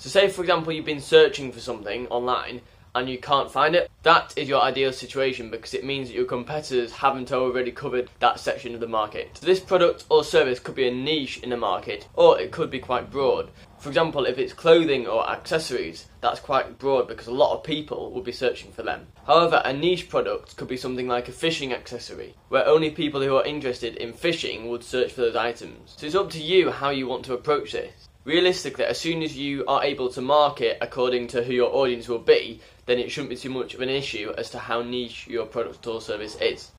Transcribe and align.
So, 0.00 0.08
say 0.08 0.28
for 0.28 0.40
example, 0.40 0.72
you've 0.72 0.86
been 0.86 0.98
searching 0.98 1.52
for 1.52 1.60
something 1.60 2.06
online 2.06 2.62
and 2.94 3.06
you 3.06 3.18
can't 3.18 3.50
find 3.50 3.74
it, 3.74 3.90
that 4.02 4.32
is 4.34 4.48
your 4.48 4.62
ideal 4.62 4.94
situation 4.94 5.50
because 5.50 5.74
it 5.74 5.84
means 5.84 6.08
that 6.08 6.14
your 6.14 6.24
competitors 6.24 6.90
haven't 6.90 7.30
already 7.30 7.70
covered 7.70 8.08
that 8.18 8.40
section 8.40 8.72
of 8.72 8.80
the 8.80 8.88
market. 8.88 9.36
So 9.36 9.44
this 9.44 9.60
product 9.60 10.06
or 10.08 10.24
service 10.24 10.58
could 10.58 10.74
be 10.74 10.88
a 10.88 10.90
niche 10.90 11.40
in 11.42 11.50
the 11.50 11.58
market 11.58 12.08
or 12.14 12.40
it 12.40 12.50
could 12.50 12.70
be 12.70 12.78
quite 12.78 13.10
broad. 13.10 13.50
For 13.78 13.90
example, 13.90 14.24
if 14.24 14.38
it's 14.38 14.54
clothing 14.54 15.06
or 15.06 15.28
accessories, 15.28 16.06
that's 16.22 16.40
quite 16.40 16.78
broad 16.78 17.06
because 17.06 17.26
a 17.26 17.34
lot 17.34 17.54
of 17.54 17.62
people 17.62 18.10
will 18.10 18.22
be 18.22 18.32
searching 18.32 18.72
for 18.72 18.82
them. 18.82 19.06
However, 19.26 19.60
a 19.66 19.74
niche 19.74 20.08
product 20.08 20.56
could 20.56 20.68
be 20.68 20.78
something 20.78 21.08
like 21.08 21.28
a 21.28 21.32
fishing 21.32 21.74
accessory, 21.74 22.34
where 22.48 22.66
only 22.66 22.90
people 22.90 23.20
who 23.20 23.36
are 23.36 23.44
interested 23.44 23.96
in 23.96 24.14
fishing 24.14 24.70
would 24.70 24.82
search 24.82 25.12
for 25.12 25.20
those 25.20 25.36
items. 25.36 25.92
So 25.98 26.06
it's 26.06 26.14
up 26.14 26.30
to 26.30 26.42
you 26.42 26.70
how 26.70 26.88
you 26.88 27.06
want 27.06 27.26
to 27.26 27.34
approach 27.34 27.72
this. 27.72 28.08
Realistically, 28.30 28.84
as 28.84 28.96
soon 28.96 29.24
as 29.24 29.36
you 29.36 29.64
are 29.66 29.82
able 29.82 30.08
to 30.10 30.20
market 30.20 30.78
according 30.80 31.26
to 31.26 31.42
who 31.42 31.52
your 31.52 31.74
audience 31.74 32.06
will 32.06 32.20
be, 32.20 32.60
then 32.86 33.00
it 33.00 33.10
shouldn't 33.10 33.30
be 33.30 33.36
too 33.36 33.50
much 33.50 33.74
of 33.74 33.80
an 33.80 33.88
issue 33.88 34.32
as 34.38 34.50
to 34.50 34.58
how 34.60 34.82
niche 34.82 35.26
your 35.26 35.46
product 35.46 35.84
or 35.88 36.00
service 36.00 36.36
is. 36.36 36.68